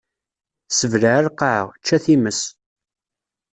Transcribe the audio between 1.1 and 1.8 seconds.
a lqaɛa,